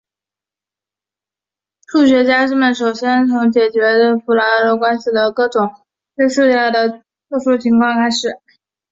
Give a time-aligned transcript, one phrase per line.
[1.85, 3.79] 数学家们首先从解决
[4.25, 5.69] 普拉托问题的各种
[6.15, 8.39] 约束下的特殊情况开始。